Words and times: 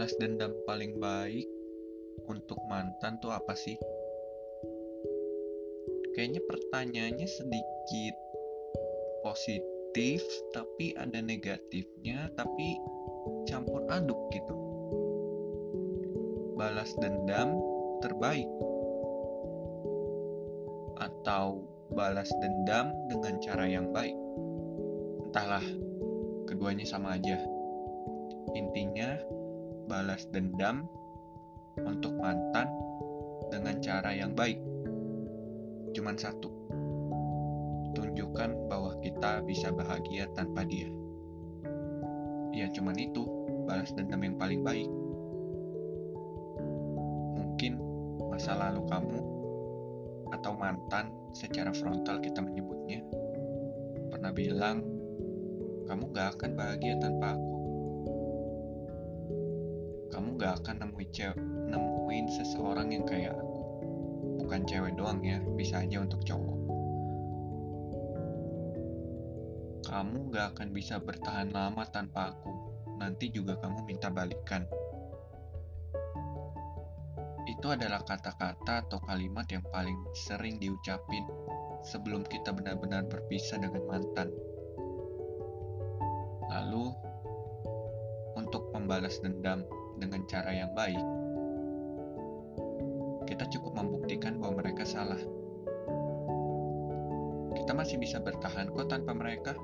balas 0.00 0.16
dendam 0.16 0.56
paling 0.64 0.96
baik 0.96 1.44
untuk 2.24 2.56
mantan 2.72 3.20
tuh 3.20 3.36
apa 3.36 3.52
sih? 3.52 3.76
Kayaknya 6.16 6.40
pertanyaannya 6.48 7.28
sedikit 7.28 8.16
positif, 9.20 10.24
tapi 10.56 10.96
ada 10.96 11.20
negatifnya, 11.20 12.32
tapi 12.32 12.80
campur 13.44 13.84
aduk 13.92 14.16
gitu. 14.32 14.56
Balas 16.56 16.96
dendam 16.96 17.60
terbaik 18.00 18.48
atau 20.96 21.60
balas 21.92 22.32
dendam 22.40 22.88
dengan 23.12 23.36
cara 23.44 23.68
yang 23.68 23.92
baik. 23.92 24.16
Entahlah, 25.28 25.66
keduanya 26.48 26.88
sama 26.88 27.20
aja. 27.20 27.36
Intinya, 28.56 29.39
balas 29.90 30.22
dendam 30.30 30.86
untuk 31.82 32.14
mantan 32.14 32.70
dengan 33.50 33.82
cara 33.82 34.14
yang 34.14 34.30
baik. 34.38 34.62
Cuman 35.90 36.14
satu, 36.14 36.46
tunjukkan 37.98 38.70
bahwa 38.70 38.94
kita 39.02 39.42
bisa 39.42 39.74
bahagia 39.74 40.30
tanpa 40.38 40.62
dia. 40.62 40.86
Ya 42.54 42.70
cuman 42.70 42.94
itu, 42.94 43.26
balas 43.66 43.90
dendam 43.90 44.22
yang 44.22 44.38
paling 44.38 44.62
baik. 44.62 44.86
Mungkin 47.34 47.82
masa 48.30 48.54
lalu 48.54 48.86
kamu 48.86 49.20
atau 50.30 50.54
mantan 50.54 51.10
secara 51.34 51.74
frontal 51.74 52.22
kita 52.22 52.38
menyebutnya 52.38 53.02
pernah 54.10 54.30
bilang 54.30 54.82
kamu 55.90 56.14
gak 56.14 56.38
akan 56.38 56.50
bahagia 56.54 56.94
tanpa 57.02 57.34
aku 57.34 57.49
gak 60.50 60.66
akan 60.66 60.82
nemuin 60.82 61.10
cewek 61.14 61.38
nemuin 61.70 62.26
seseorang 62.26 62.90
yang 62.90 63.06
kayak 63.06 63.38
aku. 63.38 63.62
Bukan 64.42 64.66
cewek 64.66 64.98
doang 64.98 65.22
ya 65.22 65.38
bisa 65.54 65.78
aja 65.78 66.02
untuk 66.02 66.26
cowok. 66.26 66.58
Kamu 69.86 70.34
gak 70.34 70.58
akan 70.58 70.68
bisa 70.74 70.98
bertahan 70.98 71.54
lama 71.54 71.86
tanpa 71.86 72.34
aku. 72.34 72.50
Nanti 72.98 73.30
juga 73.30 73.62
kamu 73.62 73.86
minta 73.86 74.10
balikan. 74.10 74.66
Itu 77.46 77.70
adalah 77.70 78.02
kata-kata 78.02 78.90
atau 78.90 78.98
kalimat 79.06 79.46
yang 79.54 79.62
paling 79.70 80.02
sering 80.18 80.58
diucapin 80.58 81.30
sebelum 81.86 82.26
kita 82.26 82.50
benar-benar 82.50 83.06
berpisah 83.06 83.62
dengan 83.62 83.86
mantan. 83.86 84.34
Lalu, 86.50 86.90
untuk 88.34 88.74
membalas 88.74 89.22
dendam 89.22 89.62
dengan 90.00 90.24
cara 90.24 90.50
yang 90.56 90.72
baik, 90.72 91.04
kita 93.28 93.44
cukup 93.52 93.76
membuktikan 93.76 94.40
bahwa 94.40 94.64
mereka 94.64 94.88
salah. 94.88 95.20
Kita 97.54 97.76
masih 97.76 98.00
bisa 98.00 98.18
bertahan 98.18 98.72
kok 98.72 98.90
tanpa 98.90 99.12
mereka. 99.14 99.54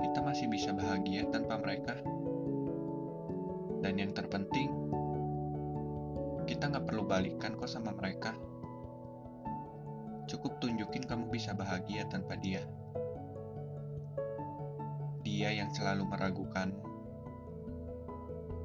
Kita 0.00 0.24
masih 0.24 0.48
bisa 0.48 0.72
bahagia 0.72 1.26
tanpa 1.28 1.60
mereka. 1.60 1.98
Dan 3.84 4.00
yang 4.00 4.16
terpenting, 4.16 4.70
kita 6.48 6.72
nggak 6.72 6.88
perlu 6.88 7.04
balikan 7.04 7.58
kok 7.60 7.68
sama 7.68 7.92
mereka. 7.92 8.32
Cukup 10.24 10.56
tunjukin 10.64 11.04
kamu 11.04 11.28
bisa 11.28 11.52
bahagia 11.52 12.08
tanpa 12.08 12.40
dia. 12.40 12.64
Dia 15.28 15.52
yang 15.52 15.68
selalu 15.76 16.08
meragukanmu, 16.08 16.87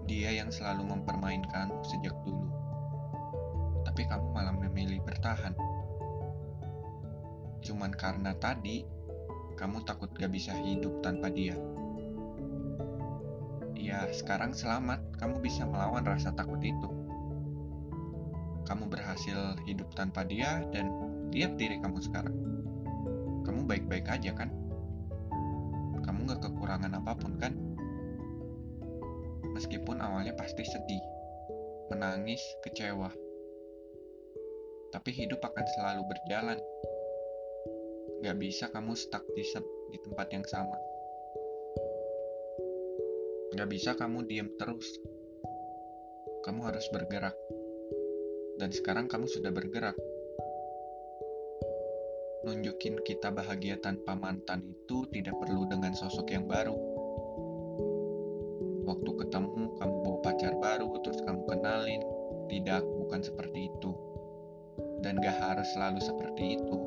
dia 0.04 0.36
yang 0.36 0.52
selalu 0.52 0.84
mempermainkanmu 0.88 1.82
sejak 1.88 2.16
dulu. 2.28 2.48
Tapi 3.88 4.04
kamu 4.10 4.28
malah 4.34 4.56
memilih 4.56 5.00
bertahan. 5.04 5.54
Cuman 7.64 7.96
karena 7.96 8.36
tadi, 8.36 8.84
kamu 9.56 9.88
takut 9.88 10.12
gak 10.12 10.34
bisa 10.34 10.52
hidup 10.60 11.00
tanpa 11.00 11.32
dia. 11.32 11.56
Ya, 13.78 14.08
sekarang 14.12 14.52
selamat, 14.56 15.20
kamu 15.20 15.40
bisa 15.40 15.64
melawan 15.68 16.04
rasa 16.04 16.36
takut 16.36 16.60
itu. 16.60 16.90
Kamu 18.64 18.88
berhasil 18.88 19.60
hidup 19.68 19.92
tanpa 19.96 20.24
dia 20.24 20.64
dan 20.72 20.92
lihat 21.32 21.60
diri 21.60 21.80
kamu 21.80 22.00
sekarang. 22.00 22.36
Kamu 23.44 23.68
baik-baik 23.68 24.08
aja 24.08 24.32
kan? 24.36 24.50
Kamu 26.04 26.28
gak 26.28 26.44
kekurangan 26.44 26.96
apa 26.96 27.12
pun 27.16 27.36
kan? 27.40 27.73
Meskipun 29.54 30.02
awalnya 30.02 30.34
pasti 30.34 30.66
sedih, 30.66 31.04
menangis, 31.94 32.42
kecewa. 32.66 33.14
Tapi 34.90 35.10
hidup 35.14 35.46
akan 35.46 35.66
selalu 35.78 36.02
berjalan. 36.10 36.58
Gak 38.26 38.38
bisa 38.42 38.74
kamu 38.74 38.98
stuck 38.98 39.22
di, 39.38 39.46
di 39.94 39.98
tempat 40.02 40.28
yang 40.34 40.46
sama. 40.50 40.78
Gak 43.54 43.70
bisa 43.70 43.94
kamu 43.94 44.26
diem 44.26 44.50
terus. 44.58 44.90
Kamu 46.42 46.66
harus 46.66 46.90
bergerak. 46.90 47.38
Dan 48.58 48.74
sekarang 48.74 49.06
kamu 49.06 49.30
sudah 49.30 49.54
bergerak. 49.54 49.98
Nunjukin 52.42 53.06
kita 53.06 53.30
bahagia 53.30 53.78
tanpa 53.78 54.18
mantan 54.18 54.66
itu 54.66 55.06
tidak 55.14 55.38
perlu 55.38 55.70
dengan 55.70 55.94
sosok 55.94 56.34
yang 56.34 56.50
baru 56.50 56.93
waktu 58.84 59.12
ketemu 59.16 59.80
kamu 59.80 59.96
bawa 60.04 60.18
pacar 60.20 60.54
baru 60.60 60.92
terus 61.04 61.20
kamu 61.24 61.42
kenalin. 61.48 62.04
Tidak 62.52 62.84
bukan 63.00 63.24
seperti 63.24 63.72
itu. 63.72 63.92
Dan 65.00 65.20
gak 65.20 65.36
harus 65.40 65.68
selalu 65.76 66.00
seperti 66.04 66.60
itu. 66.60 66.78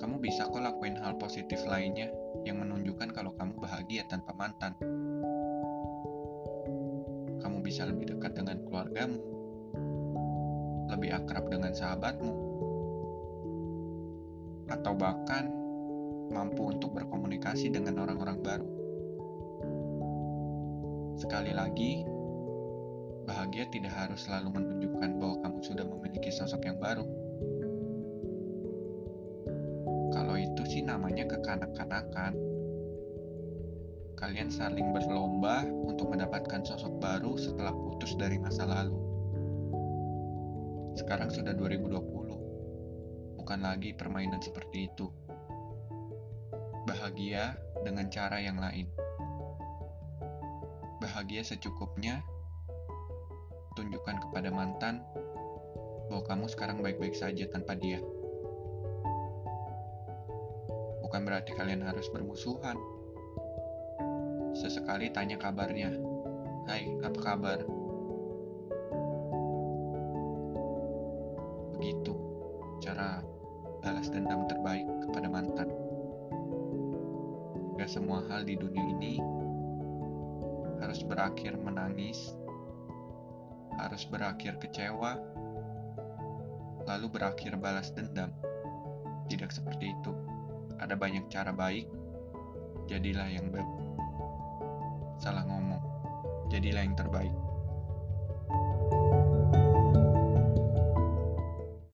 Kamu 0.00 0.16
bisa 0.16 0.48
kok 0.48 0.60
lakuin 0.60 0.96
hal 0.96 1.16
positif 1.20 1.60
lainnya 1.68 2.08
yang 2.44 2.60
menunjukkan 2.60 3.12
kalau 3.12 3.32
kamu 3.36 3.52
bahagia 3.60 4.04
tanpa 4.08 4.32
mantan. 4.36 4.72
Kamu 7.40 7.64
bisa 7.64 7.84
lebih 7.88 8.16
dekat 8.16 8.36
dengan 8.36 8.64
keluargamu. 8.64 9.20
Lebih 10.88 11.10
akrab 11.20 11.52
dengan 11.52 11.72
sahabatmu. 11.72 12.32
Atau 14.72 14.92
bahkan 14.96 15.52
mampu 16.30 16.70
untuk 16.70 16.96
berkomunikasi 16.96 17.74
dengan 17.74 18.00
orang-orang 18.06 18.38
baru. 18.40 18.79
Sekali 21.20 21.52
lagi, 21.52 22.00
bahagia 23.28 23.68
tidak 23.68 23.92
harus 23.92 24.24
selalu 24.24 24.56
menunjukkan 24.56 25.20
bahwa 25.20 25.36
kamu 25.44 25.60
sudah 25.60 25.84
memiliki 25.84 26.32
sosok 26.32 26.64
yang 26.64 26.80
baru. 26.80 27.04
Kalau 30.16 30.40
itu 30.40 30.64
sih 30.64 30.80
namanya 30.80 31.28
kekanak-kanakan. 31.28 32.40
Kalian 34.16 34.48
saling 34.48 34.96
berlomba 34.96 35.68
untuk 35.68 36.08
mendapatkan 36.08 36.64
sosok 36.64 36.96
baru 37.04 37.36
setelah 37.36 37.76
putus 37.76 38.16
dari 38.16 38.40
masa 38.40 38.64
lalu. 38.64 38.96
Sekarang 40.96 41.28
sudah 41.28 41.52
2020, 41.52 43.36
bukan 43.36 43.60
lagi 43.60 43.92
permainan 43.92 44.40
seperti 44.40 44.88
itu. 44.88 45.12
Bahagia 46.88 47.60
dengan 47.84 48.08
cara 48.08 48.40
yang 48.40 48.56
lain 48.56 49.09
bahagia 51.20 51.44
secukupnya, 51.44 52.24
tunjukkan 53.76 54.24
kepada 54.24 54.48
mantan 54.48 55.04
bahwa 56.08 56.24
kamu 56.24 56.48
sekarang 56.48 56.80
baik-baik 56.80 57.12
saja 57.12 57.44
tanpa 57.44 57.76
dia. 57.76 58.00
Bukan 61.04 61.20
berarti 61.20 61.52
kalian 61.52 61.84
harus 61.84 62.08
bermusuhan. 62.08 62.72
Sesekali 64.56 65.12
tanya 65.12 65.36
kabarnya. 65.36 65.92
Hai, 66.64 66.88
apa 67.04 67.20
kabar? 67.20 67.68
Begitu 71.76 72.16
cara 72.80 73.20
balas 73.84 74.08
dendam 74.08 74.48
terbaik 74.48 74.88
kepada 75.04 75.28
mantan. 75.28 75.68
Gak 77.76 77.92
semua 77.92 78.24
hal 78.32 78.48
di 78.48 78.56
dunia 78.56 78.88
ini 78.96 79.39
harus 80.80 81.04
berakhir 81.04 81.60
menangis, 81.60 82.32
harus 83.76 84.02
berakhir 84.08 84.56
kecewa, 84.56 85.20
lalu 86.88 87.06
berakhir 87.12 87.60
balas 87.60 87.92
dendam. 87.92 88.32
Tidak 89.28 89.52
seperti 89.52 89.94
itu. 89.94 90.12
Ada 90.80 90.96
banyak 90.96 91.28
cara 91.28 91.52
baik, 91.52 91.86
jadilah 92.88 93.28
yang 93.28 93.52
baik. 93.52 93.70
Salah 95.20 95.44
ngomong, 95.44 95.84
jadilah 96.48 96.82
yang 96.82 96.96
terbaik. 96.96 97.49